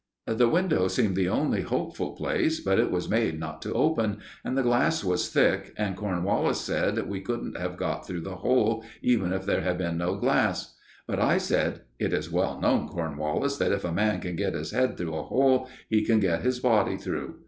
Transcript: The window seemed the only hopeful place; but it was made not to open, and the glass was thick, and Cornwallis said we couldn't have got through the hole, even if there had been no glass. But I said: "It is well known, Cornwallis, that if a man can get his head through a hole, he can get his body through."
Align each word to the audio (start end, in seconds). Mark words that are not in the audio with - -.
The 0.25 0.49
window 0.49 0.87
seemed 0.87 1.15
the 1.15 1.29
only 1.29 1.61
hopeful 1.61 2.15
place; 2.15 2.59
but 2.59 2.79
it 2.79 2.89
was 2.89 3.07
made 3.07 3.39
not 3.39 3.61
to 3.61 3.73
open, 3.73 4.17
and 4.43 4.57
the 4.57 4.63
glass 4.63 5.03
was 5.03 5.29
thick, 5.29 5.75
and 5.77 5.95
Cornwallis 5.95 6.59
said 6.59 7.07
we 7.07 7.21
couldn't 7.21 7.55
have 7.55 7.77
got 7.77 8.07
through 8.07 8.21
the 8.21 8.37
hole, 8.37 8.83
even 9.03 9.31
if 9.31 9.45
there 9.45 9.61
had 9.61 9.77
been 9.77 9.99
no 9.99 10.15
glass. 10.15 10.75
But 11.05 11.19
I 11.19 11.37
said: 11.37 11.81
"It 11.99 12.13
is 12.13 12.31
well 12.31 12.59
known, 12.59 12.87
Cornwallis, 12.87 13.57
that 13.57 13.71
if 13.71 13.83
a 13.85 13.91
man 13.91 14.21
can 14.21 14.35
get 14.35 14.55
his 14.55 14.71
head 14.71 14.97
through 14.97 15.13
a 15.13 15.21
hole, 15.21 15.69
he 15.87 16.03
can 16.03 16.19
get 16.19 16.41
his 16.41 16.59
body 16.59 16.97
through." 16.97 17.35